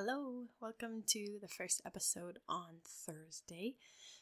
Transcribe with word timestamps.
Hello, 0.00 0.44
welcome 0.60 1.02
to 1.08 1.40
the 1.42 1.48
first 1.48 1.82
episode 1.84 2.38
on 2.48 2.76
Thursday. 2.86 3.74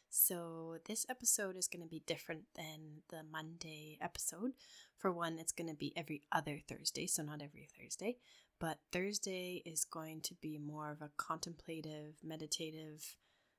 So, 0.09 0.79
this 0.87 1.05
episode 1.11 1.55
is 1.55 1.69
going 1.69 1.83
to 1.83 1.87
be 1.87 2.03
different 2.07 2.45
than 2.57 3.03
the 3.11 3.21
Monday 3.31 3.99
episode. 4.01 4.53
For 4.97 5.13
one, 5.13 5.39
it's 5.39 5.53
going 5.53 5.69
to 5.69 5.77
be 5.77 5.93
every 5.95 6.23
other 6.33 6.61
Thursday, 6.67 7.07
so 7.07 7.23
not 7.23 7.43
every 7.43 7.69
Thursday, 7.79 8.17
but 8.59 8.79
Thursday 8.91 9.63
is 9.67 9.85
going 9.85 10.23
to 10.23 10.35
be 10.41 10.57
more 10.57 10.91
of 10.91 11.03
a 11.03 11.11
contemplative, 11.19 12.15
meditative, 12.25 13.15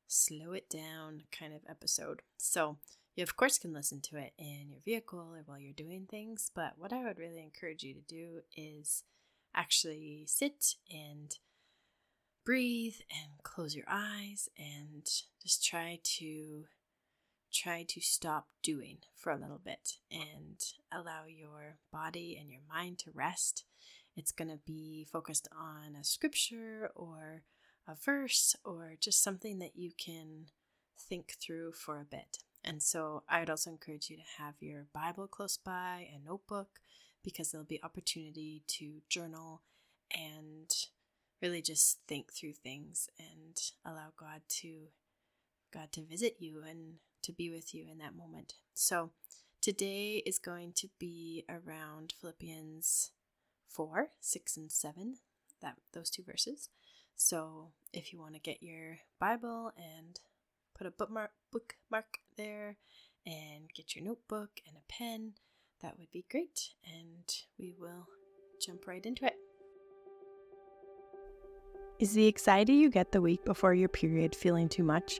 slow 0.07 0.53
it 0.53 0.71
down 0.71 1.21
kind 1.31 1.53
of 1.53 1.61
episode. 1.69 2.23
So, 2.35 2.77
you 3.15 3.21
of 3.21 3.37
course 3.37 3.59
can 3.59 3.73
listen 3.73 4.01
to 4.01 4.17
it 4.17 4.33
in 4.39 4.71
your 4.71 4.81
vehicle 4.83 5.19
or 5.19 5.43
while 5.45 5.59
you're 5.59 5.71
doing 5.71 6.07
things, 6.09 6.49
but 6.55 6.79
what 6.79 6.91
I 6.91 7.03
would 7.03 7.19
really 7.19 7.43
encourage 7.43 7.83
you 7.83 7.93
to 7.93 8.01
do 8.01 8.39
is 8.55 9.03
actually 9.53 10.23
sit 10.25 10.77
and 10.91 11.37
breathe 12.47 12.95
and 13.11 13.43
close 13.43 13.75
your 13.75 13.85
eyes 13.89 14.47
and 14.57 15.03
just 15.43 15.65
try 15.65 15.99
to 16.01 16.63
try 17.51 17.83
to 17.85 17.99
stop 17.99 18.47
doing 18.63 18.99
for 19.17 19.33
a 19.33 19.37
little 19.37 19.59
bit 19.61 19.97
and 20.09 20.63
allow 20.89 21.25
your 21.27 21.75
body 21.91 22.37
and 22.39 22.49
your 22.49 22.61
mind 22.73 22.97
to 22.97 23.11
rest. 23.13 23.65
It's 24.15 24.31
going 24.31 24.47
to 24.47 24.61
be 24.65 25.05
focused 25.11 25.49
on 25.51 25.93
a 25.93 26.05
scripture 26.05 26.89
or 26.95 27.41
a 27.85 27.95
verse 27.95 28.55
or 28.63 28.93
just 28.97 29.21
something 29.21 29.59
that 29.59 29.75
you 29.75 29.91
can 29.97 30.45
think 30.97 31.33
through 31.41 31.73
for 31.73 31.99
a 31.99 32.05
bit. 32.05 32.37
And 32.63 32.81
so 32.81 33.23
I 33.27 33.41
would 33.41 33.49
also 33.49 33.71
encourage 33.71 34.09
you 34.09 34.15
to 34.15 34.41
have 34.41 34.53
your 34.61 34.85
Bible 34.93 35.27
close 35.27 35.57
by, 35.57 36.07
a 36.15 36.25
notebook, 36.25 36.79
because 37.25 37.51
there'll 37.51 37.67
be 37.67 37.83
opportunity 37.83 38.63
to 38.67 39.01
journal 39.09 39.63
and 40.17 40.71
really 41.41 41.61
just 41.61 41.99
think 42.07 42.33
through 42.33 42.53
things 42.53 43.09
and 43.19 43.57
allow 43.85 44.13
God 44.17 44.41
to 44.61 44.87
God 45.73 45.91
to 45.93 46.01
visit 46.01 46.37
you 46.39 46.63
and 46.67 46.95
to 47.23 47.31
be 47.31 47.49
with 47.49 47.73
you 47.73 47.85
in 47.91 47.97
that 47.99 48.15
moment. 48.15 48.53
So 48.73 49.11
today 49.61 50.23
is 50.25 50.39
going 50.39 50.73
to 50.77 50.87
be 50.99 51.45
around 51.49 52.13
Philippians 52.19 53.11
4, 53.69 54.09
6 54.19 54.57
and 54.57 54.71
7, 54.71 55.17
that 55.61 55.75
those 55.93 56.09
two 56.09 56.23
verses. 56.23 56.69
So 57.15 57.71
if 57.93 58.13
you 58.13 58.19
want 58.19 58.35
to 58.35 58.39
get 58.39 58.63
your 58.63 58.99
Bible 59.19 59.71
and 59.75 60.19
put 60.77 60.87
a 60.87 60.91
bookmark 60.91 61.31
bookmark 61.51 62.19
there 62.37 62.77
and 63.25 63.69
get 63.75 63.95
your 63.95 64.05
notebook 64.05 64.61
and 64.67 64.77
a 64.77 64.93
pen, 64.93 65.33
that 65.81 65.97
would 65.97 66.11
be 66.11 66.25
great 66.29 66.69
and 66.85 67.25
we 67.59 67.73
will 67.77 68.07
jump 68.61 68.87
right 68.87 69.05
into 69.05 69.25
it. 69.25 69.46
Is 71.99 72.13
the 72.13 72.27
anxiety 72.27 72.73
you 72.73 72.91
get 72.91 73.11
the 73.11 73.23
week 73.23 73.43
before 73.43 73.73
your 73.73 73.89
period 73.89 74.35
feeling 74.35 74.69
too 74.69 74.83
much? 74.83 75.19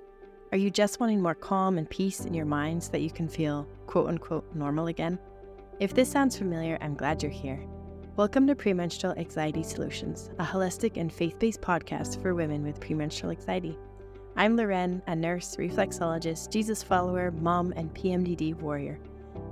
Are 0.51 0.59
you 0.59 0.69
just 0.69 0.99
wanting 0.99 1.19
more 1.19 1.33
calm 1.33 1.79
and 1.79 1.89
peace 1.89 2.19
in 2.19 2.35
your 2.35 2.45
mind 2.45 2.83
so 2.83 2.91
that 2.91 3.01
you 3.01 3.09
can 3.09 3.27
feel 3.27 3.67
quote 3.87 4.07
unquote 4.07 4.45
normal 4.53 4.85
again? 4.85 5.17
If 5.79 5.95
this 5.95 6.07
sounds 6.07 6.37
familiar, 6.37 6.77
I'm 6.79 6.93
glad 6.93 7.23
you're 7.23 7.31
here. 7.31 7.59
Welcome 8.15 8.45
to 8.45 8.55
Premenstrual 8.55 9.15
Anxiety 9.17 9.63
Solutions, 9.63 10.29
a 10.37 10.45
holistic 10.45 10.97
and 10.97 11.11
faith 11.11 11.39
based 11.39 11.61
podcast 11.61 12.21
for 12.21 12.35
women 12.35 12.63
with 12.63 12.79
premenstrual 12.79 13.31
anxiety. 13.31 13.75
I'm 14.35 14.55
Lauren, 14.55 15.01
a 15.07 15.15
nurse, 15.15 15.55
reflexologist, 15.55 16.51
Jesus 16.51 16.83
follower, 16.83 17.31
mom, 17.31 17.73
and 17.75 17.91
PMDD 17.95 18.53
warrior. 18.53 18.99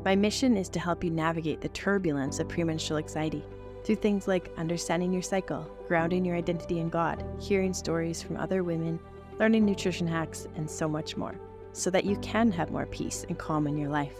My 0.03 0.15
mission 0.15 0.57
is 0.57 0.69
to 0.69 0.79
help 0.79 1.03
you 1.03 1.09
navigate 1.09 1.59
the 1.59 1.69
turbulence 1.69 2.37
of 2.37 2.49
premenstrual 2.49 2.99
anxiety 2.99 3.43
through 3.85 3.95
things 3.95 4.27
like 4.27 4.51
understanding 4.57 5.13
your 5.13 5.21
cycle, 5.21 5.61
grounding 5.87 6.25
your 6.25 6.35
identity 6.35 6.79
in 6.79 6.89
God, 6.89 7.23
hearing 7.39 7.71
stories 7.71 8.21
from 8.21 8.35
other 8.35 8.63
women, 8.63 8.99
learning 9.39 9.63
nutrition 9.63 10.07
hacks, 10.07 10.47
and 10.55 10.69
so 10.69 10.89
much 10.89 11.15
more, 11.15 11.35
so 11.71 11.91
that 11.91 12.03
you 12.03 12.17
can 12.17 12.51
have 12.51 12.71
more 12.71 12.87
peace 12.87 13.25
and 13.29 13.37
calm 13.37 13.67
in 13.67 13.77
your 13.77 13.89
life. 13.89 14.15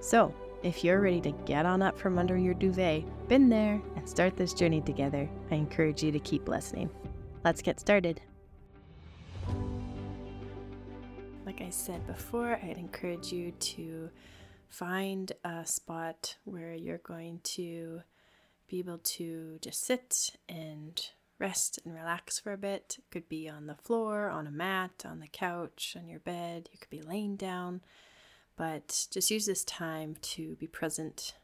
So, 0.00 0.32
if 0.62 0.84
you're 0.84 1.00
ready 1.00 1.20
to 1.22 1.32
get 1.44 1.66
on 1.66 1.82
up 1.82 1.98
from 1.98 2.16
under 2.16 2.36
your 2.38 2.54
duvet, 2.54 3.02
been 3.28 3.48
there, 3.48 3.82
and 3.96 4.08
start 4.08 4.36
this 4.36 4.54
journey 4.54 4.80
together, 4.80 5.28
I 5.50 5.56
encourage 5.56 6.04
you 6.04 6.12
to 6.12 6.20
keep 6.20 6.48
listening. 6.48 6.88
Let's 7.44 7.60
get 7.60 7.80
started. 7.80 8.20
Like 11.44 11.60
I 11.60 11.70
said 11.70 12.06
before, 12.06 12.60
I'd 12.62 12.78
encourage 12.78 13.32
you 13.32 13.50
to 13.50 14.10
find 14.68 15.32
a 15.42 15.66
spot 15.66 16.36
where 16.44 16.72
you're 16.72 16.98
going 16.98 17.40
to 17.42 18.02
be 18.72 18.78
able 18.78 18.96
to 18.96 19.58
just 19.60 19.84
sit 19.84 20.30
and 20.48 21.10
rest 21.38 21.78
and 21.84 21.94
relax 21.94 22.38
for 22.38 22.54
a 22.54 22.56
bit. 22.56 22.96
It 22.98 23.04
could 23.10 23.28
be 23.28 23.46
on 23.46 23.66
the 23.66 23.74
floor, 23.74 24.30
on 24.30 24.46
a 24.46 24.50
mat, 24.50 25.04
on 25.04 25.20
the 25.20 25.28
couch, 25.28 25.94
on 25.94 26.08
your 26.08 26.20
bed. 26.20 26.70
You 26.72 26.78
could 26.78 26.88
be 26.88 27.02
laying 27.02 27.36
down, 27.36 27.82
but 28.56 29.08
just 29.10 29.30
use 29.30 29.44
this 29.44 29.62
time 29.62 30.16
to 30.22 30.56
be 30.56 30.66
present, 30.66 31.34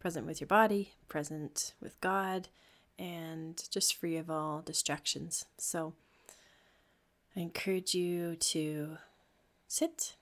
present 0.00 0.24
with 0.24 0.40
your 0.40 0.48
body, 0.48 0.94
present 1.06 1.74
with 1.82 2.00
God, 2.00 2.48
and 2.98 3.62
just 3.70 3.94
free 3.94 4.16
of 4.16 4.30
all 4.30 4.62
distractions. 4.62 5.44
So 5.58 5.92
I 7.36 7.40
encourage 7.40 7.94
you 7.94 8.36
to 8.36 8.96
sit 9.68 10.14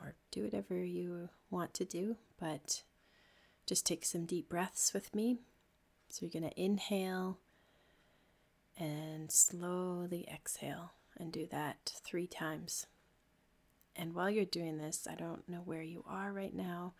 or 0.00 0.14
do 0.32 0.42
whatever 0.42 0.82
you 0.82 1.28
want 1.48 1.74
to 1.74 1.84
do, 1.84 2.16
but 2.40 2.82
just 3.66 3.86
take 3.86 4.04
some 4.04 4.24
deep 4.24 4.48
breaths 4.48 4.92
with 4.92 5.14
me 5.14 5.38
so 6.08 6.24
you're 6.24 6.40
going 6.40 6.50
to 6.50 6.60
inhale 6.60 7.38
and 8.78 9.30
slowly 9.30 10.28
exhale 10.32 10.92
and 11.18 11.32
do 11.32 11.46
that 11.50 11.92
three 12.04 12.26
times. 12.26 12.86
And 13.94 14.14
while 14.14 14.28
you're 14.30 14.44
doing 14.44 14.76
this, 14.78 15.08
I 15.10 15.14
don't 15.14 15.48
know 15.48 15.62
where 15.64 15.82
you 15.82 16.04
are 16.06 16.32
right 16.32 16.54
now 16.54 16.92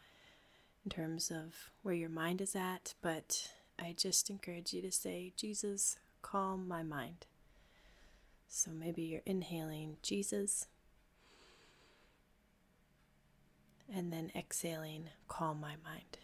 in 0.84 0.90
terms 0.90 1.30
of 1.30 1.70
where 1.82 1.94
your 1.94 2.08
mind 2.08 2.40
is 2.40 2.56
at, 2.56 2.94
but 3.02 3.50
I 3.78 3.94
just 3.96 4.30
encourage 4.30 4.72
you 4.72 4.80
to 4.82 4.92
say, 4.92 5.32
Jesus, 5.36 5.98
calm 6.22 6.66
my 6.66 6.82
mind. 6.82 7.26
So 8.48 8.70
maybe 8.70 9.02
you're 9.02 9.20
inhaling, 9.26 9.96
Jesus, 10.02 10.66
and 13.92 14.12
then 14.12 14.30
exhaling, 14.34 15.10
calm 15.28 15.60
my 15.60 15.74
mind. 15.84 16.18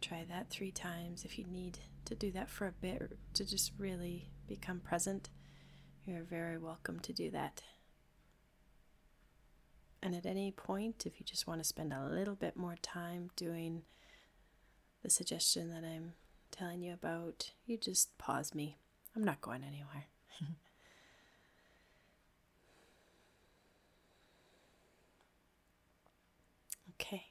Try 0.00 0.24
that 0.28 0.50
three 0.50 0.70
times 0.70 1.24
if 1.24 1.38
you 1.38 1.44
need 1.46 1.78
to 2.08 2.14
do 2.14 2.30
that 2.32 2.48
for 2.48 2.66
a 2.66 2.72
bit, 2.72 3.18
to 3.34 3.44
just 3.44 3.72
really 3.78 4.30
become 4.46 4.80
present. 4.80 5.28
You're 6.06 6.22
very 6.22 6.56
welcome 6.56 7.00
to 7.00 7.12
do 7.12 7.30
that. 7.32 7.62
And 10.02 10.14
at 10.14 10.24
any 10.24 10.50
point, 10.50 11.04
if 11.04 11.20
you 11.20 11.26
just 11.26 11.46
want 11.46 11.60
to 11.60 11.68
spend 11.68 11.92
a 11.92 12.08
little 12.08 12.34
bit 12.34 12.56
more 12.56 12.76
time 12.80 13.28
doing 13.36 13.82
the 15.02 15.10
suggestion 15.10 15.68
that 15.68 15.84
I'm 15.84 16.14
telling 16.50 16.80
you 16.80 16.94
about, 16.94 17.50
you 17.66 17.76
just 17.76 18.16
pause 18.16 18.54
me. 18.54 18.78
I'm 19.14 19.24
not 19.24 19.42
going 19.42 19.62
anywhere. 19.62 20.06
okay. 26.94 27.26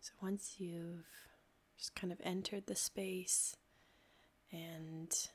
So 0.00 0.12
once 0.22 0.54
you've 0.58 1.04
just 1.78 1.94
kind 1.94 2.12
of 2.12 2.20
entered 2.24 2.66
the 2.66 2.74
space 2.74 3.56
and 4.52 5.28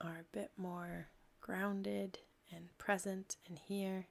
are 0.00 0.20
a 0.20 0.36
bit 0.36 0.50
more 0.56 1.08
grounded 1.40 2.18
and 2.54 2.76
present 2.78 3.36
and 3.48 3.58
here. 3.58 4.06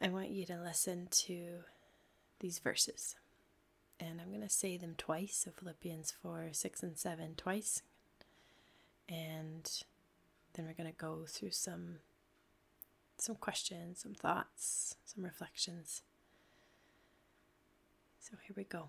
I 0.00 0.08
want 0.08 0.30
you 0.30 0.44
to 0.46 0.60
listen 0.60 1.08
to 1.26 1.60
these 2.40 2.58
verses. 2.58 3.16
And 4.00 4.20
I'm 4.20 4.28
going 4.28 4.42
to 4.42 4.48
say 4.48 4.76
them 4.76 4.94
twice. 4.98 5.44
So 5.44 5.52
Philippians 5.58 6.12
4, 6.22 6.48
6, 6.52 6.82
and 6.82 6.98
7 6.98 7.34
twice. 7.36 7.82
And 9.08 9.70
then 10.52 10.66
we're 10.66 10.74
going 10.74 10.90
to 10.90 10.96
go 10.98 11.24
through 11.26 11.52
some 11.52 11.98
some 13.16 13.36
questions, 13.36 14.00
some 14.00 14.14
thoughts, 14.14 14.96
some 15.04 15.24
reflections. 15.24 16.02
So 18.18 18.36
here 18.44 18.54
we 18.56 18.64
go. 18.64 18.88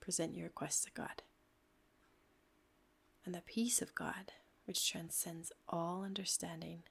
present 0.00 0.34
your 0.34 0.44
requests 0.44 0.84
to 0.84 0.90
God. 0.92 1.22
And 3.24 3.34
the 3.34 3.42
peace 3.42 3.82
of 3.82 3.94
God, 3.94 4.32
which 4.66 4.90
transcends 4.90 5.52
all 5.68 6.02
understanding, 6.04 6.82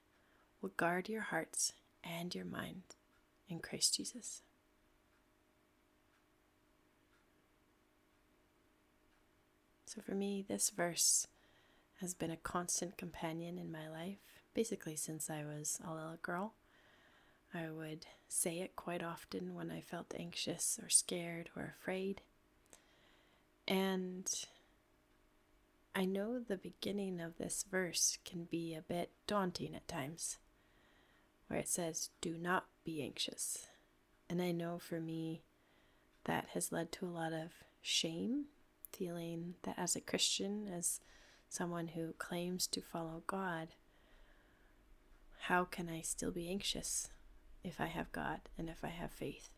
will 0.60 0.70
guard 0.76 1.08
your 1.08 1.22
hearts 1.22 1.72
and 2.04 2.34
your 2.34 2.44
mind 2.44 2.82
in 3.48 3.58
Christ 3.58 3.96
Jesus. 3.96 4.42
So 9.86 10.00
for 10.00 10.14
me, 10.14 10.44
this 10.46 10.70
verse 10.70 11.26
has 12.00 12.14
been 12.14 12.30
a 12.30 12.36
constant 12.36 12.96
companion 12.96 13.58
in 13.58 13.72
my 13.72 13.88
life, 13.88 14.18
basically 14.54 14.94
since 14.94 15.28
I 15.28 15.44
was 15.44 15.80
a 15.84 15.92
little 15.92 16.18
girl. 16.22 16.54
I 17.52 17.70
would 17.70 18.06
say 18.28 18.60
it 18.60 18.76
quite 18.76 19.02
often 19.02 19.54
when 19.54 19.70
I 19.70 19.80
felt 19.80 20.14
anxious 20.16 20.78
or 20.80 20.88
scared 20.88 21.50
or 21.56 21.74
afraid. 21.76 22.20
And 23.70 24.28
I 25.94 26.04
know 26.04 26.40
the 26.40 26.56
beginning 26.56 27.20
of 27.20 27.38
this 27.38 27.64
verse 27.70 28.18
can 28.24 28.48
be 28.50 28.74
a 28.74 28.82
bit 28.82 29.12
daunting 29.28 29.76
at 29.76 29.86
times, 29.86 30.38
where 31.46 31.60
it 31.60 31.68
says, 31.68 32.10
Do 32.20 32.36
not 32.36 32.66
be 32.84 33.00
anxious. 33.00 33.68
And 34.28 34.42
I 34.42 34.50
know 34.50 34.80
for 34.80 34.98
me, 34.98 35.42
that 36.24 36.48
has 36.54 36.72
led 36.72 36.90
to 36.92 37.06
a 37.06 37.14
lot 37.14 37.32
of 37.32 37.52
shame, 37.80 38.46
feeling 38.92 39.54
that 39.62 39.78
as 39.78 39.94
a 39.94 40.00
Christian, 40.00 40.66
as 40.66 41.00
someone 41.48 41.88
who 41.88 42.12
claims 42.18 42.66
to 42.68 42.80
follow 42.80 43.22
God, 43.28 43.68
how 45.42 45.64
can 45.64 45.88
I 45.88 46.00
still 46.00 46.32
be 46.32 46.48
anxious 46.48 47.10
if 47.62 47.80
I 47.80 47.86
have 47.86 48.10
God 48.10 48.40
and 48.58 48.68
if 48.68 48.82
I 48.82 48.88
have 48.88 49.12
faith? 49.12 49.50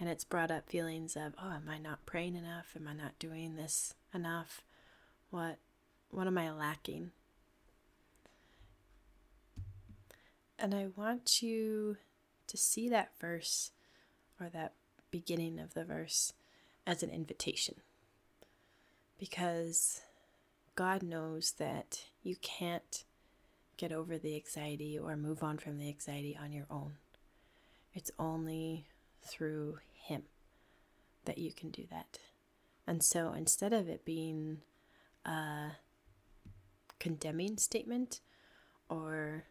And 0.00 0.08
it's 0.08 0.24
brought 0.24 0.50
up 0.50 0.68
feelings 0.68 1.16
of, 1.16 1.34
oh, 1.42 1.52
am 1.52 1.68
I 1.68 1.78
not 1.78 2.06
praying 2.06 2.36
enough? 2.36 2.74
Am 2.76 2.86
I 2.86 2.92
not 2.92 3.18
doing 3.18 3.56
this 3.56 3.94
enough? 4.14 4.62
What 5.30 5.58
what 6.10 6.26
am 6.26 6.38
I 6.38 6.50
lacking? 6.50 7.10
And 10.58 10.74
I 10.74 10.88
want 10.96 11.42
you 11.42 11.98
to 12.46 12.56
see 12.56 12.88
that 12.88 13.12
verse 13.20 13.72
or 14.40 14.48
that 14.48 14.72
beginning 15.10 15.58
of 15.58 15.74
the 15.74 15.84
verse 15.84 16.32
as 16.86 17.02
an 17.02 17.10
invitation. 17.10 17.76
Because 19.18 20.00
God 20.74 21.02
knows 21.02 21.52
that 21.58 22.04
you 22.22 22.36
can't 22.36 23.04
get 23.76 23.92
over 23.92 24.18
the 24.18 24.34
anxiety 24.34 24.98
or 24.98 25.16
move 25.16 25.42
on 25.42 25.58
from 25.58 25.78
the 25.78 25.88
anxiety 25.88 26.36
on 26.40 26.52
your 26.52 26.66
own. 26.70 26.94
It's 27.94 28.10
only 28.18 28.86
through 29.22 29.78
Him 29.92 30.22
that 31.24 31.38
you 31.38 31.52
can 31.52 31.70
do 31.70 31.84
that. 31.90 32.18
And 32.86 33.02
so 33.02 33.32
instead 33.32 33.72
of 33.72 33.88
it 33.88 34.04
being 34.04 34.58
a 35.24 35.72
condemning 36.98 37.58
statement 37.58 38.20
or 38.88 39.44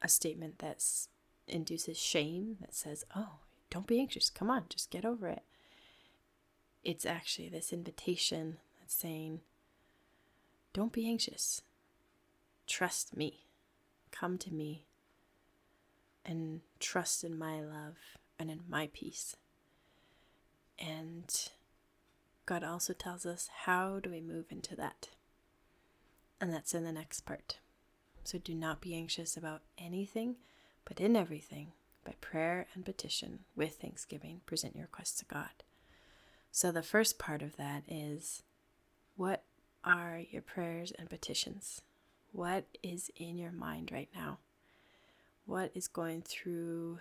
a 0.00 0.08
statement 0.08 0.58
that 0.60 0.84
induces 1.48 1.98
shame 1.98 2.56
that 2.60 2.74
says, 2.74 3.04
oh, 3.14 3.40
don't 3.70 3.86
be 3.86 3.98
anxious, 3.98 4.30
come 4.30 4.50
on, 4.50 4.64
just 4.68 4.90
get 4.90 5.04
over 5.04 5.28
it. 5.28 5.42
It's 6.84 7.04
actually 7.04 7.48
this 7.48 7.72
invitation 7.72 8.58
that's 8.78 8.94
saying, 8.94 9.40
don't 10.72 10.92
be 10.92 11.08
anxious. 11.08 11.62
Trust 12.66 13.16
me. 13.16 13.46
Come 14.12 14.38
to 14.38 14.52
me 14.52 14.86
and 16.24 16.60
trust 16.78 17.24
in 17.24 17.36
my 17.38 17.60
love 17.60 17.96
and 18.38 18.50
in 18.50 18.60
my 18.68 18.88
peace. 18.92 19.36
And 20.78 21.32
God 22.44 22.62
also 22.62 22.92
tells 22.92 23.26
us 23.26 23.48
how 23.64 23.98
do 24.00 24.10
we 24.10 24.20
move 24.20 24.46
into 24.50 24.76
that? 24.76 25.08
And 26.40 26.52
that's 26.52 26.74
in 26.74 26.84
the 26.84 26.92
next 26.92 27.20
part. 27.20 27.58
So 28.24 28.38
do 28.38 28.54
not 28.54 28.80
be 28.80 28.94
anxious 28.94 29.36
about 29.36 29.62
anything, 29.78 30.36
but 30.84 31.00
in 31.00 31.16
everything, 31.16 31.72
by 32.04 32.14
prayer 32.20 32.66
and 32.74 32.84
petition, 32.84 33.40
with 33.54 33.76
thanksgiving, 33.76 34.40
present 34.46 34.76
your 34.76 34.84
requests 34.84 35.18
to 35.20 35.24
God. 35.24 35.64
So 36.50 36.72
the 36.72 36.82
first 36.82 37.18
part 37.18 37.42
of 37.42 37.56
that 37.56 37.84
is 37.88 38.42
what 39.16 39.42
are 39.84 40.20
your 40.30 40.42
prayers 40.42 40.92
and 40.98 41.08
petitions? 41.08 41.82
What 42.32 42.64
is 42.82 43.10
in 43.16 43.38
your 43.38 43.52
mind 43.52 43.90
right 43.92 44.10
now? 44.14 44.38
What 45.46 45.70
is 45.74 45.88
going 45.88 46.22
through 46.22 46.98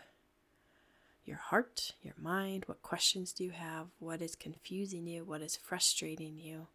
your 1.25 1.38
heart, 1.38 1.94
your 2.01 2.13
mind? 2.22 2.63
What 2.68 2.81
questions 2.81 3.33
do 3.33 3.44
you 3.44 3.51
have? 3.51 3.88
What 4.00 4.22
is 4.22 4.36
confusing 4.36 5.07
you? 5.07 5.24
What 5.25 5.42
is 5.42 5.56
frustrating 5.56 6.38
you? 6.38 6.68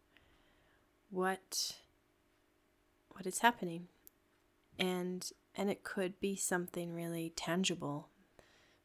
What 1.09 1.75
what 3.09 3.25
is 3.25 3.39
happening? 3.39 3.87
And 4.77 5.29
and 5.55 5.69
it 5.69 5.83
could 5.83 6.19
be 6.19 6.35
something 6.35 6.93
really 6.93 7.33
tangible. 7.35 8.09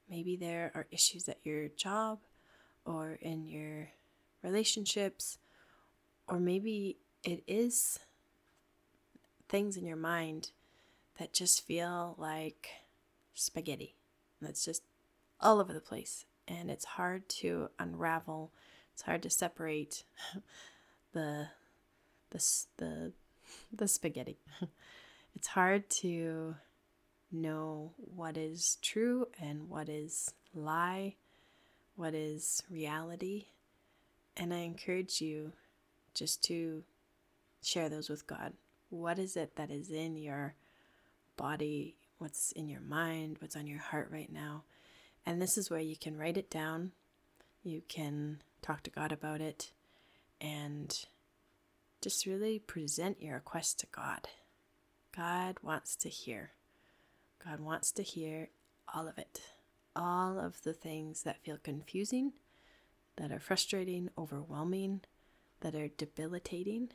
Maybe 0.08 0.36
there 0.36 0.70
are 0.74 0.86
issues 0.90 1.28
at 1.28 1.38
your 1.44 1.68
job 1.68 2.20
or 2.84 3.18
in 3.20 3.46
your 3.46 3.88
relationships 4.42 5.38
or 6.28 6.38
maybe 6.38 6.98
it 7.24 7.42
is 7.46 7.98
things 9.48 9.76
in 9.76 9.86
your 9.86 9.96
mind 9.96 10.50
that 11.18 11.32
just 11.32 11.66
feel 11.66 12.14
like 12.18 12.68
spaghetti. 13.34 13.94
That's 14.40 14.64
just 14.64 14.82
all 15.40 15.60
over 15.60 15.72
the 15.72 15.80
place. 15.80 16.24
And 16.48 16.70
it's 16.70 16.84
hard 16.84 17.28
to 17.28 17.70
unravel. 17.78 18.52
It's 18.92 19.02
hard 19.02 19.22
to 19.22 19.30
separate 19.30 20.04
the 21.12 21.48
the 22.30 22.64
the 22.76 23.12
the 23.72 23.88
spaghetti. 23.88 24.38
it's 25.34 25.48
hard 25.48 25.90
to 25.90 26.56
know 27.32 27.92
what 27.96 28.36
is 28.36 28.78
true 28.82 29.28
and 29.40 29.68
what 29.68 29.88
is 29.88 30.32
lie, 30.54 31.16
what 31.96 32.14
is 32.14 32.62
reality. 32.70 33.46
And 34.36 34.52
I 34.52 34.58
encourage 34.58 35.20
you 35.20 35.52
just 36.14 36.42
to 36.44 36.82
share 37.62 37.88
those 37.88 38.08
with 38.08 38.26
God. 38.26 38.52
What 38.90 39.18
is 39.18 39.36
it 39.36 39.56
that 39.56 39.70
is 39.70 39.90
in 39.90 40.16
your 40.16 40.54
body? 41.36 41.96
What's 42.18 42.52
in 42.52 42.68
your 42.68 42.80
mind? 42.80 43.38
What's 43.40 43.56
on 43.56 43.66
your 43.66 43.80
heart 43.80 44.08
right 44.10 44.32
now? 44.32 44.64
And 45.26 45.42
this 45.42 45.58
is 45.58 45.68
where 45.68 45.80
you 45.80 45.96
can 45.96 46.16
write 46.16 46.36
it 46.36 46.48
down. 46.48 46.92
You 47.64 47.82
can 47.88 48.42
talk 48.62 48.84
to 48.84 48.90
God 48.90 49.10
about 49.10 49.40
it 49.40 49.72
and 50.40 50.96
just 52.00 52.26
really 52.26 52.60
present 52.60 53.20
your 53.20 53.34
request 53.34 53.80
to 53.80 53.86
God. 53.90 54.28
God 55.14 55.56
wants 55.62 55.96
to 55.96 56.08
hear. 56.08 56.52
God 57.44 57.58
wants 57.58 57.90
to 57.92 58.04
hear 58.04 58.50
all 58.94 59.08
of 59.08 59.18
it. 59.18 59.40
All 59.96 60.38
of 60.38 60.62
the 60.62 60.74
things 60.74 61.22
that 61.24 61.42
feel 61.42 61.58
confusing, 61.60 62.34
that 63.16 63.32
are 63.32 63.40
frustrating, 63.40 64.10
overwhelming, 64.16 65.00
that 65.60 65.74
are 65.74 65.88
debilitating. 65.88 66.90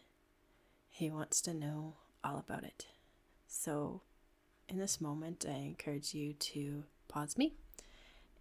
He 0.88 1.10
wants 1.10 1.42
to 1.42 1.54
know 1.54 1.96
all 2.24 2.38
about 2.38 2.64
it. 2.64 2.86
So, 3.48 4.04
in 4.70 4.78
this 4.78 5.02
moment, 5.02 5.46
I 5.50 5.56
encourage 5.56 6.14
you 6.14 6.34
to 6.34 6.84
pause 7.10 7.38
me 7.38 7.56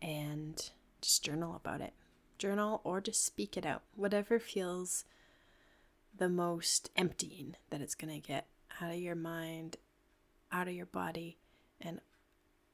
and 0.02 0.70
just 1.00 1.24
journal 1.24 1.56
about 1.56 1.80
it. 1.80 1.92
Journal 2.38 2.80
or 2.84 3.00
just 3.00 3.24
speak 3.24 3.56
it 3.56 3.66
out, 3.66 3.82
whatever 3.94 4.38
feels 4.38 5.04
the 6.16 6.28
most 6.28 6.90
emptying 6.96 7.56
that 7.70 7.80
it's 7.80 7.94
going 7.94 8.12
to 8.12 8.26
get 8.26 8.46
out 8.80 8.90
of 8.92 8.98
your 8.98 9.14
mind, 9.14 9.76
out 10.50 10.68
of 10.68 10.74
your 10.74 10.86
body, 10.86 11.38
and 11.80 12.00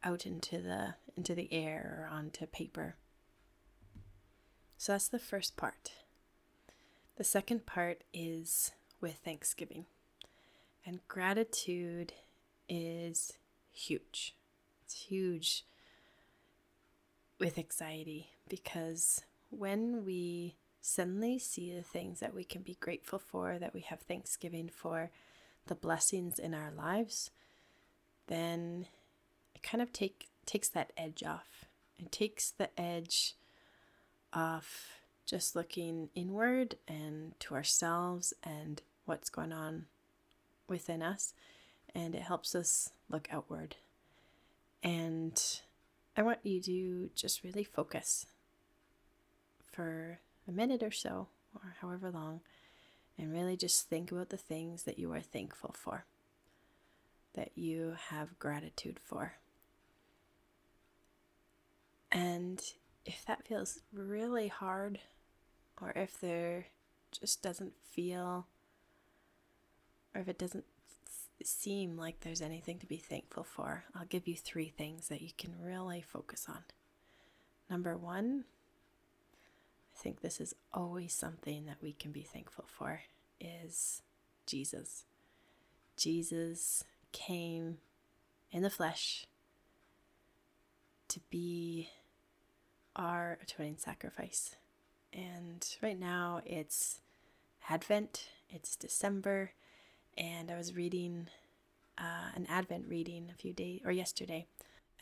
out 0.04 0.26
into 0.26 0.58
the 0.58 0.94
into 1.16 1.34
the 1.34 1.52
air 1.52 2.06
or 2.08 2.14
onto 2.14 2.46
paper. 2.46 2.96
So 4.76 4.92
that's 4.92 5.08
the 5.08 5.18
first 5.18 5.56
part. 5.56 5.92
The 7.16 7.24
second 7.24 7.66
part 7.66 8.02
is 8.12 8.72
with 9.00 9.16
Thanksgiving. 9.16 9.86
And 10.84 11.00
gratitude 11.08 12.12
is 12.68 13.32
huge. 13.72 14.36
It's 14.84 15.06
huge 15.08 15.64
with 17.38 17.58
anxiety 17.58 18.30
because 18.48 19.22
when 19.50 20.04
we 20.04 20.56
suddenly 20.80 21.38
see 21.38 21.74
the 21.74 21.82
things 21.82 22.20
that 22.20 22.34
we 22.34 22.44
can 22.44 22.62
be 22.62 22.76
grateful 22.80 23.18
for, 23.18 23.58
that 23.58 23.74
we 23.74 23.80
have 23.80 24.00
thanksgiving 24.00 24.68
for, 24.68 25.10
the 25.66 25.74
blessings 25.74 26.38
in 26.38 26.54
our 26.54 26.70
lives, 26.70 27.30
then 28.28 28.86
it 29.54 29.62
kind 29.62 29.82
of 29.82 29.92
take 29.92 30.28
takes 30.46 30.68
that 30.68 30.92
edge 30.96 31.24
off. 31.24 31.64
It 31.98 32.12
takes 32.12 32.50
the 32.50 32.68
edge 32.80 33.34
off 34.32 35.00
just 35.24 35.56
looking 35.56 36.08
inward 36.14 36.76
and 36.86 37.38
to 37.40 37.54
ourselves 37.54 38.32
and 38.44 38.80
what's 39.06 39.28
going 39.28 39.52
on 39.52 39.86
within 40.68 41.02
us, 41.02 41.34
and 41.94 42.14
it 42.14 42.22
helps 42.22 42.54
us 42.54 42.90
look 43.08 43.26
outward. 43.32 43.74
And 44.84 45.42
I 46.16 46.22
want 46.22 46.38
you 46.44 46.60
to 46.62 47.10
just 47.14 47.44
really 47.44 47.64
focus 47.64 48.26
for 49.70 50.20
a 50.48 50.52
minute 50.52 50.82
or 50.82 50.90
so, 50.90 51.28
or 51.54 51.76
however 51.80 52.10
long, 52.10 52.40
and 53.18 53.32
really 53.32 53.56
just 53.56 53.88
think 53.88 54.10
about 54.10 54.30
the 54.30 54.38
things 54.38 54.84
that 54.84 54.98
you 54.98 55.12
are 55.12 55.20
thankful 55.20 55.74
for, 55.76 56.06
that 57.34 57.50
you 57.54 57.96
have 58.08 58.38
gratitude 58.38 58.98
for. 59.04 59.34
And 62.10 62.62
if 63.04 63.24
that 63.26 63.46
feels 63.46 63.80
really 63.92 64.48
hard, 64.48 65.00
or 65.82 65.92
if 65.94 66.18
there 66.18 66.68
just 67.12 67.42
doesn't 67.42 67.74
feel, 67.90 68.46
or 70.14 70.22
if 70.22 70.28
it 70.28 70.38
doesn't 70.38 70.64
seem 71.44 71.96
like 71.96 72.20
there's 72.20 72.40
anything 72.40 72.78
to 72.78 72.86
be 72.86 72.96
thankful 72.96 73.44
for, 73.44 73.84
I'll 73.94 74.06
give 74.06 74.26
you 74.26 74.36
three 74.36 74.68
things 74.68 75.08
that 75.08 75.22
you 75.22 75.30
can 75.36 75.54
really 75.60 76.00
focus 76.00 76.46
on. 76.48 76.64
Number 77.68 77.96
one, 77.96 78.44
I 79.94 80.02
think 80.02 80.20
this 80.20 80.40
is 80.40 80.54
always 80.72 81.12
something 81.12 81.66
that 81.66 81.82
we 81.82 81.92
can 81.92 82.12
be 82.12 82.22
thankful 82.22 82.66
for 82.68 83.02
is 83.40 84.02
Jesus. 84.46 85.04
Jesus 85.96 86.84
came 87.12 87.78
in 88.50 88.62
the 88.62 88.70
flesh 88.70 89.26
to 91.08 91.20
be 91.30 91.90
our 92.94 93.38
atoning 93.42 93.76
sacrifice. 93.78 94.56
And 95.12 95.66
right 95.82 95.98
now 95.98 96.40
it's 96.44 97.00
Advent, 97.68 98.28
it's 98.50 98.76
December, 98.76 99.52
and 100.16 100.50
I 100.50 100.56
was 100.56 100.74
reading 100.74 101.28
uh, 101.98 102.30
an 102.34 102.46
Advent 102.48 102.86
reading 102.88 103.28
a 103.30 103.36
few 103.36 103.52
days 103.52 103.80
or 103.84 103.92
yesterday, 103.92 104.46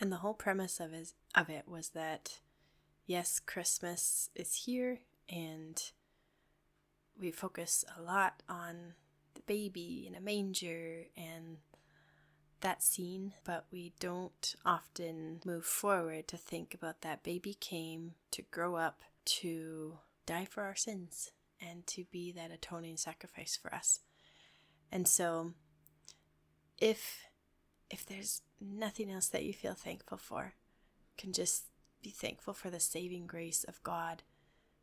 and 0.00 0.10
the 0.10 0.18
whole 0.18 0.34
premise 0.34 0.80
of 0.80 0.92
it, 0.92 1.12
of 1.34 1.48
it 1.48 1.68
was 1.68 1.90
that 1.90 2.40
yes, 3.06 3.40
Christmas 3.40 4.30
is 4.34 4.64
here, 4.66 5.00
and 5.28 5.82
we 7.18 7.30
focus 7.30 7.84
a 7.96 8.02
lot 8.02 8.42
on 8.48 8.94
the 9.34 9.42
baby 9.42 10.04
in 10.06 10.14
a 10.14 10.20
manger 10.20 11.06
and 11.16 11.58
that 12.60 12.82
scene, 12.82 13.34
but 13.44 13.66
we 13.70 13.92
don't 14.00 14.54
often 14.64 15.40
move 15.44 15.66
forward 15.66 16.26
to 16.28 16.36
think 16.36 16.74
about 16.74 17.02
that 17.02 17.22
baby 17.22 17.54
came 17.54 18.12
to 18.30 18.42
grow 18.42 18.76
up 18.76 19.02
to 19.26 19.98
die 20.26 20.46
for 20.50 20.62
our 20.62 20.74
sins 20.74 21.30
and 21.60 21.86
to 21.86 22.04
be 22.10 22.32
that 22.32 22.50
atoning 22.50 22.96
sacrifice 22.96 23.58
for 23.60 23.72
us. 23.74 24.00
And 24.90 25.08
so 25.08 25.52
if 26.78 27.24
if 27.90 28.04
there's 28.04 28.42
nothing 28.60 29.10
else 29.10 29.28
that 29.28 29.44
you 29.44 29.52
feel 29.52 29.74
thankful 29.74 30.18
for, 30.18 30.54
can 31.16 31.32
just 31.32 31.64
be 32.02 32.10
thankful 32.10 32.54
for 32.54 32.70
the 32.70 32.80
saving 32.80 33.26
grace 33.26 33.64
of 33.64 33.82
God 33.82 34.22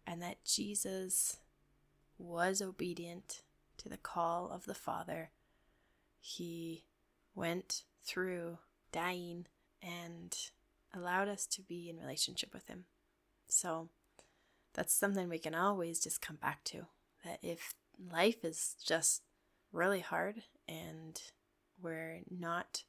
and 0.05 0.21
that 0.21 0.43
Jesus 0.45 1.37
was 2.17 2.61
obedient 2.61 3.41
to 3.77 3.89
the 3.89 3.97
call 3.97 4.49
of 4.49 4.65
the 4.65 4.73
Father. 4.73 5.31
He 6.19 6.85
went 7.35 7.83
through 8.03 8.59
dying 8.91 9.47
and 9.81 10.35
allowed 10.93 11.27
us 11.27 11.45
to 11.47 11.61
be 11.61 11.89
in 11.89 11.97
relationship 11.97 12.53
with 12.53 12.67
Him. 12.67 12.85
So 13.47 13.89
that's 14.73 14.93
something 14.93 15.27
we 15.29 15.39
can 15.39 15.55
always 15.55 15.99
just 15.99 16.21
come 16.21 16.37
back 16.37 16.63
to. 16.65 16.85
That 17.25 17.39
if 17.41 17.75
life 18.11 18.43
is 18.43 18.75
just 18.85 19.21
really 19.71 19.99
hard 19.99 20.43
and 20.67 21.21
we're 21.81 22.21
not 22.29 22.83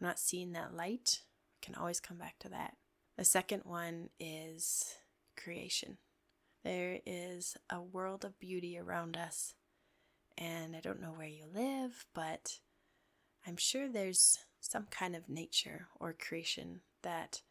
we're 0.00 0.08
not 0.08 0.18
seeing 0.18 0.52
that 0.52 0.74
light, 0.74 1.22
we 1.54 1.66
can 1.66 1.74
always 1.74 2.00
come 2.00 2.18
back 2.18 2.38
to 2.40 2.48
that. 2.50 2.76
The 3.16 3.24
second 3.24 3.62
one 3.64 4.10
is 4.20 4.94
creation. 5.36 5.98
There 6.64 7.00
is 7.04 7.56
a 7.70 7.80
world 7.80 8.24
of 8.24 8.38
beauty 8.38 8.78
around 8.78 9.16
us. 9.16 9.54
And 10.36 10.76
I 10.76 10.80
don't 10.80 11.00
know 11.00 11.14
where 11.16 11.26
you 11.26 11.46
live, 11.52 12.06
but 12.14 12.60
I'm 13.46 13.56
sure 13.56 13.88
there's 13.88 14.38
some 14.60 14.86
kind 14.90 15.16
of 15.16 15.28
nature 15.28 15.88
or 15.98 16.12
creation 16.12 16.82
that 17.02 17.42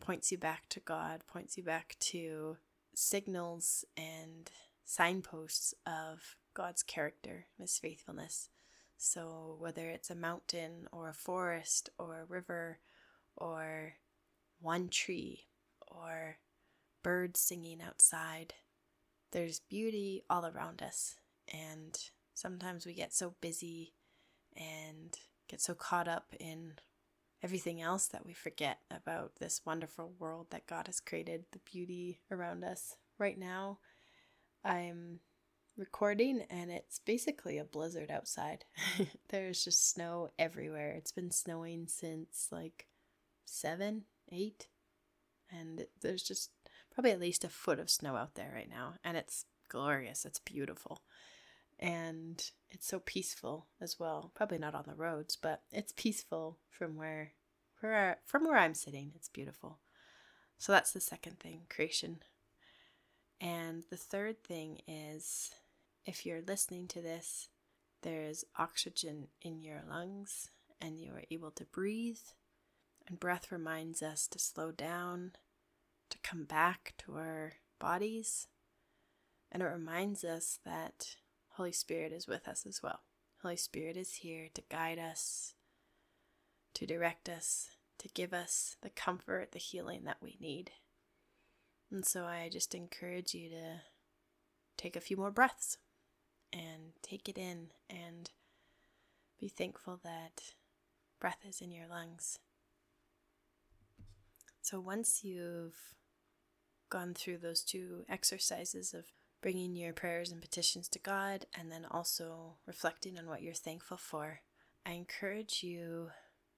points 0.00 0.32
you 0.32 0.38
back 0.38 0.68
to 0.70 0.80
God, 0.80 1.22
points 1.28 1.56
you 1.56 1.62
back 1.62 1.96
to 2.00 2.56
signals 2.94 3.84
and 3.96 4.50
signposts 4.84 5.74
of 5.86 6.36
God's 6.54 6.82
character 6.82 7.46
His 7.58 7.78
faithfulness. 7.78 8.48
So, 8.96 9.56
whether 9.58 9.88
it's 9.88 10.10
a 10.10 10.14
mountain 10.14 10.86
or 10.92 11.08
a 11.08 11.14
forest 11.14 11.90
or 11.98 12.20
a 12.20 12.24
river 12.24 12.78
or 13.36 13.94
one 14.60 14.88
tree 14.88 15.46
or 15.88 16.38
birds 17.02 17.40
singing 17.40 17.80
outside, 17.82 18.54
there's 19.32 19.60
beauty 19.60 20.22
all 20.30 20.46
around 20.46 20.82
us. 20.82 21.16
And 21.52 21.98
sometimes 22.34 22.86
we 22.86 22.94
get 22.94 23.12
so 23.12 23.34
busy 23.40 23.94
and 24.56 25.18
get 25.48 25.60
so 25.60 25.74
caught 25.74 26.06
up 26.06 26.34
in 26.38 26.74
everything 27.42 27.82
else 27.82 28.06
that 28.06 28.24
we 28.24 28.32
forget 28.32 28.78
about 28.90 29.36
this 29.40 29.62
wonderful 29.66 30.12
world 30.18 30.46
that 30.50 30.66
God 30.66 30.86
has 30.86 31.00
created, 31.00 31.44
the 31.52 31.58
beauty 31.70 32.20
around 32.30 32.62
us. 32.62 32.94
Right 33.18 33.38
now, 33.38 33.78
I'm 34.64 35.20
recording 35.76 36.42
and 36.50 36.70
it's 36.70 36.98
basically 36.98 37.58
a 37.58 37.64
blizzard 37.64 38.10
outside. 38.10 38.64
There's 39.28 39.64
just 39.64 39.90
snow 39.90 40.30
everywhere. 40.38 40.90
It's 40.90 41.12
been 41.12 41.30
snowing 41.30 41.86
since 41.88 42.48
like 42.50 42.86
seven, 43.44 44.04
eight, 44.30 44.68
and 45.50 45.86
there's 46.00 46.22
just 46.22 46.50
probably 46.94 47.10
at 47.10 47.20
least 47.20 47.44
a 47.44 47.48
foot 47.48 47.78
of 47.78 47.90
snow 47.90 48.16
out 48.16 48.34
there 48.36 48.52
right 48.54 48.70
now, 48.70 48.94
and 49.04 49.16
it's 49.16 49.44
glorious. 49.68 50.24
It's 50.24 50.38
beautiful 50.38 51.02
and 51.82 52.50
it's 52.70 52.86
so 52.86 53.00
peaceful 53.00 53.66
as 53.80 53.98
well. 53.98 54.30
Probably 54.34 54.58
not 54.58 54.74
on 54.74 54.84
the 54.86 54.94
roads, 54.94 55.36
but 55.36 55.62
it's 55.72 55.92
peaceful 55.94 56.58
from 56.70 56.96
where 56.96 57.32
where 57.80 58.18
from 58.24 58.44
where 58.44 58.56
I'm 58.56 58.74
sitting. 58.74 59.10
It's 59.16 59.28
beautiful. 59.28 59.80
So 60.58 60.70
that's 60.70 60.92
the 60.92 61.00
second 61.00 61.40
thing, 61.40 61.62
creation. 61.68 62.20
And 63.40 63.82
the 63.90 63.96
third 63.96 64.44
thing 64.44 64.78
is 64.86 65.50
if 66.04 66.26
you're 66.26 66.42
listening 66.42 66.88
to 66.88 67.00
this, 67.00 67.48
there's 68.02 68.44
oxygen 68.58 69.28
in 69.40 69.60
your 69.60 69.82
lungs 69.88 70.50
and 70.80 70.98
you 70.98 71.12
are 71.12 71.22
able 71.30 71.52
to 71.52 71.64
breathe. 71.64 72.18
And 73.06 73.20
breath 73.20 73.52
reminds 73.52 74.02
us 74.02 74.26
to 74.28 74.38
slow 74.38 74.70
down, 74.72 75.32
to 76.10 76.18
come 76.18 76.44
back 76.44 76.94
to 76.98 77.16
our 77.16 77.54
bodies. 77.78 78.48
And 79.50 79.62
it 79.62 79.66
reminds 79.66 80.24
us 80.24 80.58
that 80.64 81.16
Holy 81.50 81.72
Spirit 81.72 82.12
is 82.12 82.26
with 82.26 82.48
us 82.48 82.64
as 82.66 82.82
well. 82.82 83.00
Holy 83.42 83.56
Spirit 83.56 83.96
is 83.96 84.14
here 84.14 84.48
to 84.54 84.62
guide 84.70 84.98
us, 84.98 85.54
to 86.74 86.86
direct 86.86 87.28
us, 87.28 87.68
to 87.98 88.08
give 88.08 88.32
us 88.32 88.76
the 88.82 88.90
comfort, 88.90 89.52
the 89.52 89.58
healing 89.58 90.04
that 90.04 90.18
we 90.22 90.36
need. 90.40 90.72
And 91.90 92.04
so 92.04 92.24
I 92.24 92.48
just 92.50 92.74
encourage 92.74 93.34
you 93.34 93.50
to 93.50 93.82
take 94.76 94.96
a 94.96 95.00
few 95.00 95.16
more 95.16 95.30
breaths 95.30 95.76
and 96.52 96.92
take 97.02 97.28
it 97.28 97.38
in 97.38 97.68
and 97.88 98.30
be 99.40 99.48
thankful 99.48 100.00
that 100.04 100.54
breath 101.20 101.44
is 101.48 101.60
in 101.60 101.70
your 101.70 101.86
lungs. 101.86 102.38
So 104.60 104.78
once 104.78 105.24
you've 105.24 105.96
gone 106.90 107.14
through 107.14 107.38
those 107.38 107.62
two 107.62 108.04
exercises 108.08 108.94
of 108.94 109.06
bringing 109.40 109.74
your 109.74 109.92
prayers 109.92 110.30
and 110.30 110.40
petitions 110.40 110.88
to 110.88 111.00
God, 111.00 111.46
and 111.58 111.72
then 111.72 111.84
also 111.90 112.54
reflecting 112.66 113.18
on 113.18 113.26
what 113.26 113.42
you're 113.42 113.54
thankful 113.54 113.96
for, 113.96 114.40
I 114.86 114.92
encourage 114.92 115.62
you 115.64 116.10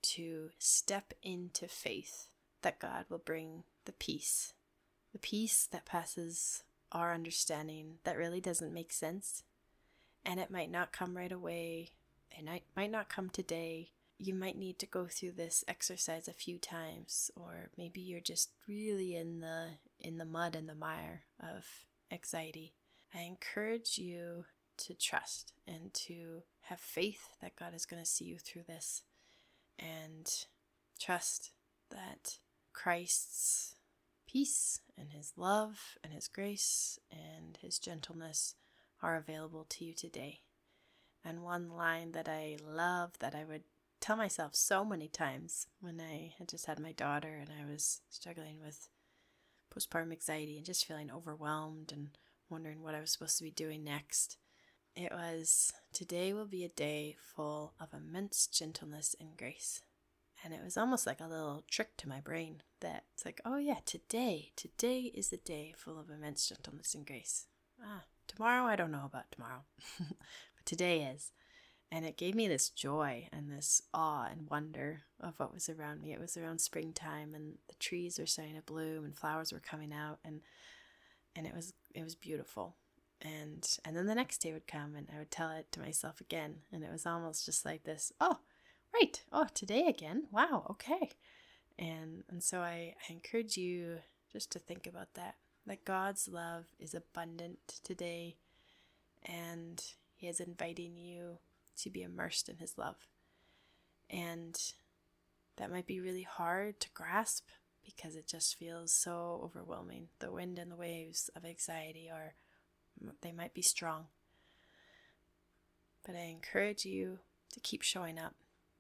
to 0.03 0.51
step 0.59 1.15
into 1.23 1.67
faith 1.67 2.29
that 2.61 2.79
God 2.79 3.07
will 3.09 3.19
bring 3.19 3.65
the 3.87 3.93
peace, 3.93 4.53
the 5.13 5.19
peace 5.19 5.67
that 5.73 5.87
passes 5.87 6.63
our 6.93 7.15
understanding 7.15 7.95
that 8.05 8.19
really 8.19 8.41
doesn't 8.41 8.73
make 8.73 8.93
sense. 8.93 9.45
And 10.25 10.41
it 10.41 10.51
might 10.51 10.71
not 10.71 10.93
come 10.93 11.17
right 11.17 11.33
away, 11.33 11.91
and 12.37 12.49
it 12.49 12.63
might 12.77 12.91
not 12.91 13.09
come 13.09 13.29
today. 13.29 13.91
You 14.19 14.35
might 14.35 14.57
need 14.57 14.79
to 14.79 14.87
go 14.87 15.07
through 15.07 15.33
this 15.33 15.65
exercise 15.69 16.29
a 16.29 16.33
few 16.33 16.59
times, 16.59 17.31
or 17.37 17.71
maybe 17.77 18.01
you're 18.01 18.21
just 18.21 18.51
really 18.67 19.17
in 19.17 19.41
the 19.41 19.79
in 20.01 20.19
the 20.19 20.25
mud 20.25 20.55
and 20.55 20.69
the 20.69 20.75
mire 20.75 21.25
of 21.41 21.67
anxiety. 22.11 22.75
I 23.15 23.21
encourage 23.21 23.99
you 23.99 24.47
to 24.77 24.95
trust 24.95 25.53
and 25.67 25.93
to 25.95 26.43
have 26.63 26.81
faith 26.81 27.37
that 27.41 27.57
God 27.57 27.75
is 27.75 27.87
going 27.87 28.03
to 28.03 28.09
see 28.09 28.25
you 28.25 28.39
through 28.39 28.65
this 28.67 29.03
and 29.79 30.29
trust 30.99 31.53
that 31.91 32.39
Christ's 32.73 33.77
peace 34.27 34.81
and 34.99 35.13
his 35.13 35.33
love 35.37 35.97
and 36.03 36.13
his 36.13 36.29
grace 36.29 36.99
and 37.11 37.59
his 37.61 37.79
gentleness 37.79 38.57
are 39.05 39.17
available 39.17 39.67
to 39.69 39.85
you 39.85 39.93
today. 39.93 40.41
And 41.23 41.43
one 41.43 41.69
line 41.69 42.13
that 42.13 42.29
I 42.29 42.57
love 42.67 43.19
that 43.19 43.35
I 43.35 43.45
would 43.45 43.65
tell 44.01 44.17
myself 44.17 44.55
so 44.55 44.85
many 44.85 45.09
times 45.09 45.67
when 45.81 46.01
I 46.01 46.35
had 46.39 46.49
just 46.49 46.67
had 46.67 46.79
my 46.79 46.93
daughter 46.93 47.39
and 47.41 47.51
I 47.51 47.71
was 47.71 48.01
struggling 48.09 48.61
with 48.65 48.89
postpartum 49.75 50.13
anxiety 50.13 50.57
and 50.57 50.65
just 50.67 50.87
feeling 50.87 51.11
overwhelmed 51.11 51.93
and 51.93 52.11
wondering 52.49 52.83
what 52.83 52.95
I 52.95 53.01
was 53.01 53.11
supposed 53.11 53.37
to 53.39 53.45
be 53.45 53.51
doing 53.51 53.85
next. 53.85 54.39
it 54.97 55.11
was 55.11 55.73
today 55.93 56.33
will 56.33 56.47
be 56.47 56.65
a 56.65 56.69
day 56.69 57.17
full 57.35 57.75
of 57.81 57.93
immense 57.93 58.47
gentleness 58.47 59.15
and 59.21 59.37
grace. 59.37 59.81
And 60.45 60.55
it 60.55 60.61
was 60.63 60.77
almost 60.77 61.07
like 61.07 61.21
a 61.21 61.27
little 61.27 61.65
trick 61.71 61.97
to 61.99 62.09
my 62.09 62.21
brain 62.21 62.63
that 62.81 63.05
it's 63.13 63.25
like, 63.25 63.41
oh 63.45 63.57
yeah, 63.57 63.79
today, 63.85 64.53
today 64.57 65.11
is 65.15 65.31
the 65.31 65.37
day 65.39 65.73
full 65.77 65.99
of 65.99 66.11
immense 66.11 66.49
gentleness 66.49 66.95
and 66.95 67.07
grace. 67.07 67.47
Ah, 67.83 68.05
tomorrow, 68.35 68.65
I 68.65 68.77
don't 68.77 68.91
know 68.91 69.05
about 69.05 69.31
tomorrow, 69.31 69.63
but 69.99 70.67
today 70.67 71.03
is. 71.03 71.33
And 71.91 72.05
it 72.05 72.17
gave 72.17 72.35
me 72.35 72.49
this 72.49 72.71
joy 72.71 73.29
and 73.33 73.51
this 73.51 73.83
awe 73.93 74.27
and 74.31 74.51
wonder 74.51 75.03
of 75.21 75.39
what 75.39 75.55
was 75.55 75.69
around 75.69 76.01
me. 76.03 76.13
It 76.13 76.21
was 76.21 76.37
around 76.37 76.61
springtime 76.61 77.35
and 77.35 77.55
the 77.69 77.75
trees 77.75 78.19
were 78.19 78.27
starting 78.27 78.57
to 78.57 78.63
bloom 78.63 79.05
and 79.05 79.17
flowers 79.17 79.53
were 79.53 79.61
coming 79.61 79.93
out 79.93 80.19
and 80.25 80.41
and 81.37 81.47
it 81.47 81.55
was 81.55 81.73
it 81.95 82.03
was 82.03 82.17
beautiful. 82.17 82.75
And 83.23 83.65
and 83.85 83.97
then 83.97 84.07
the 84.07 84.15
next 84.15 84.39
day 84.39 84.53
would 84.53 84.67
come 84.67 84.97
and 84.97 85.09
I 85.15 85.19
would 85.19 85.31
tell 85.31 85.51
it 85.51 85.71
to 85.73 85.81
myself 85.81 86.21
again. 86.21 86.57
And 86.73 86.83
it 86.83 86.91
was 86.91 87.07
almost 87.07 87.47
just 87.47 87.65
like 87.65 87.85
this, 87.85 88.13
oh, 88.21 88.39
right, 88.93 89.23
oh, 89.33 89.47
today 89.55 89.87
again. 89.87 90.25
Wow, 90.33 90.67
okay. 90.71 91.11
And 91.79 92.25
and 92.29 92.43
so 92.43 92.61
I, 92.61 92.95
I 93.09 93.13
encourage 93.13 93.57
you 93.57 93.99
just 94.33 94.51
to 94.53 94.59
think 94.59 94.89
about 94.89 95.15
that. 95.15 95.37
That 95.67 95.85
God's 95.85 96.29
love 96.29 96.67
is 96.79 96.95
abundant 96.95 97.81
today 97.83 98.37
and 99.25 99.83
He 100.15 100.29
is 100.29 100.41
inviting 100.41 100.97
you 100.97 101.39
to 101.79 101.91
be 101.91 102.03
immersed 102.03 102.49
in 102.49 102.59
His 102.59 102.77
love. 102.77 102.97
And 104.11 104.57
that 105.57 105.71
might 105.71 105.87
be 105.87 106.01
really 106.01 106.23
hard 106.23 106.81
to 106.81 106.89
grasp 106.93 107.49
because 107.85 108.17
it 108.17 108.27
just 108.27 108.59
feels 108.59 108.93
so 108.93 109.41
overwhelming. 109.43 110.09
The 110.19 110.33
wind 110.33 110.59
and 110.59 110.71
the 110.71 110.77
waves 110.77 111.31
of 111.37 111.45
anxiety 111.45 112.11
are, 112.13 112.35
they 113.23 113.33
might 113.33 113.55
be 113.55 113.63
strong. 113.63 114.07
But 116.05 116.17
I 116.17 116.25
encourage 116.25 116.85
you 116.85 117.19
to 117.53 117.61
keep 117.61 117.83
showing 117.83 118.19
up 118.19 118.35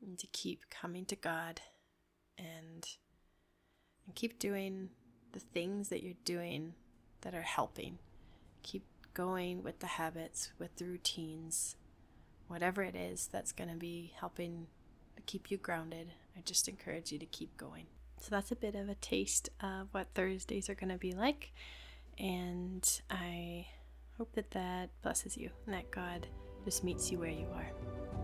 and 0.04 0.18
to 0.18 0.26
keep 0.28 0.64
coming 0.70 1.04
to 1.06 1.16
God 1.16 1.60
and, 2.36 2.86
and 4.06 4.14
keep 4.14 4.38
doing 4.38 4.90
the 5.34 5.40
things 5.40 5.88
that 5.88 6.02
you're 6.02 6.14
doing 6.24 6.74
that 7.22 7.34
are 7.34 7.42
helping. 7.42 7.98
Keep 8.62 8.84
going 9.12 9.62
with 9.62 9.80
the 9.80 9.86
habits, 9.86 10.52
with 10.58 10.74
the 10.76 10.84
routines, 10.84 11.76
whatever 12.46 12.82
it 12.82 12.94
is 12.94 13.28
that's 13.30 13.52
going 13.52 13.68
to 13.68 13.76
be 13.76 14.12
helping 14.18 14.66
to 15.16 15.22
keep 15.22 15.50
you 15.50 15.56
grounded, 15.58 16.12
I 16.36 16.40
just 16.44 16.68
encourage 16.68 17.12
you 17.12 17.18
to 17.18 17.26
keep 17.26 17.56
going. 17.56 17.86
So 18.20 18.28
that's 18.30 18.52
a 18.52 18.56
bit 18.56 18.74
of 18.74 18.88
a 18.88 18.94
taste 18.96 19.50
of 19.60 19.88
what 19.90 20.06
Thursdays 20.14 20.70
are 20.70 20.74
going 20.74 20.90
to 20.90 20.98
be 20.98 21.12
like. 21.12 21.52
And 22.18 22.88
I 23.10 23.66
hope 24.16 24.32
that 24.34 24.52
that 24.52 24.90
blesses 25.02 25.36
you 25.36 25.50
and 25.66 25.74
that 25.74 25.90
God 25.90 26.26
just 26.64 26.84
meets 26.84 27.10
you 27.10 27.18
where 27.18 27.28
you 27.28 27.46
are. 27.54 27.70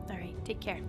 All 0.09 0.17
right, 0.17 0.45
take 0.45 0.61
care. 0.61 0.81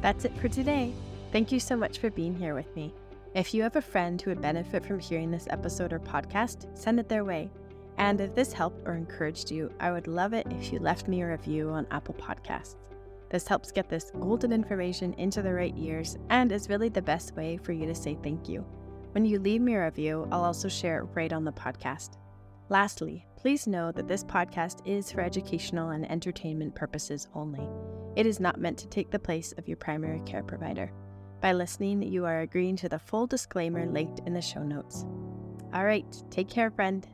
That's 0.00 0.24
it 0.24 0.36
for 0.38 0.48
today. 0.48 0.92
Thank 1.30 1.52
you 1.52 1.60
so 1.60 1.76
much 1.76 1.98
for 1.98 2.10
being 2.10 2.34
here 2.34 2.54
with 2.54 2.74
me. 2.74 2.94
If 3.34 3.52
you 3.52 3.62
have 3.62 3.76
a 3.76 3.82
friend 3.82 4.20
who 4.20 4.30
would 4.30 4.40
benefit 4.40 4.84
from 4.84 4.98
hearing 4.98 5.30
this 5.30 5.46
episode 5.50 5.92
or 5.92 6.00
podcast, 6.00 6.66
send 6.76 6.98
it 6.98 7.08
their 7.08 7.24
way. 7.24 7.50
And 7.98 8.20
if 8.20 8.34
this 8.34 8.52
helped 8.52 8.86
or 8.86 8.94
encouraged 8.94 9.50
you, 9.50 9.70
I 9.78 9.90
would 9.90 10.06
love 10.06 10.32
it 10.32 10.46
if 10.50 10.72
you 10.72 10.78
left 10.78 11.06
me 11.06 11.20
a 11.20 11.26
review 11.26 11.68
on 11.68 11.86
Apple 11.90 12.14
Podcasts. 12.14 12.76
This 13.28 13.46
helps 13.46 13.70
get 13.70 13.90
this 13.90 14.10
golden 14.18 14.52
information 14.52 15.12
into 15.14 15.42
the 15.42 15.52
right 15.52 15.74
ears 15.76 16.16
and 16.30 16.50
is 16.50 16.70
really 16.70 16.88
the 16.88 17.02
best 17.02 17.36
way 17.36 17.58
for 17.58 17.72
you 17.72 17.84
to 17.86 17.94
say 17.94 18.16
thank 18.22 18.48
you. 18.48 18.64
When 19.12 19.26
you 19.26 19.38
leave 19.38 19.60
me 19.60 19.74
a 19.74 19.84
review, 19.84 20.26
I'll 20.32 20.44
also 20.44 20.68
share 20.68 21.00
it 21.00 21.08
right 21.14 21.32
on 21.32 21.44
the 21.44 21.52
podcast. 21.52 22.16
Lastly, 22.70 23.26
please 23.36 23.66
know 23.66 23.92
that 23.92 24.08
this 24.08 24.24
podcast 24.24 24.80
is 24.86 25.12
for 25.12 25.20
educational 25.20 25.90
and 25.90 26.10
entertainment 26.10 26.74
purposes 26.74 27.28
only. 27.34 27.68
It 28.16 28.24
is 28.24 28.40
not 28.40 28.60
meant 28.60 28.78
to 28.78 28.88
take 28.88 29.10
the 29.10 29.18
place 29.18 29.52
of 29.58 29.68
your 29.68 29.76
primary 29.76 30.20
care 30.20 30.42
provider. 30.42 30.90
By 31.40 31.52
listening, 31.52 32.02
you 32.02 32.24
are 32.24 32.40
agreeing 32.40 32.76
to 32.76 32.88
the 32.88 32.98
full 32.98 33.26
disclaimer 33.26 33.86
linked 33.86 34.20
in 34.26 34.34
the 34.34 34.42
show 34.42 34.62
notes. 34.62 35.06
All 35.72 35.84
right, 35.84 36.04
take 36.30 36.48
care, 36.48 36.70
friend. 36.70 37.06